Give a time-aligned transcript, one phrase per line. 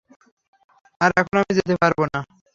[1.01, 2.19] আর এখন আমি যেতে পারব না।